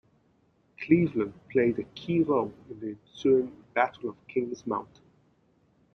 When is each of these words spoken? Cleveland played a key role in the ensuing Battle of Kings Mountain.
Cleveland 0.79 1.35
played 1.51 1.77
a 1.77 1.83
key 1.93 2.23
role 2.23 2.51
in 2.71 2.79
the 2.79 2.97
ensuing 3.13 3.55
Battle 3.75 4.09
of 4.09 4.27
Kings 4.27 4.65
Mountain. 4.65 5.03